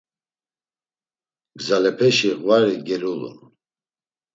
Gzalepeşe 1.57 2.31
ğvari 2.41 2.75
gelulun. 2.87 3.37